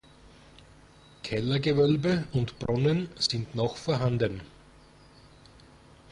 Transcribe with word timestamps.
Kellergewölbe 1.21 2.23
und 2.33 2.57
Brunnen 2.57 3.07
sind 3.19 3.53
noch 3.53 3.77
vorhanden. 3.77 4.41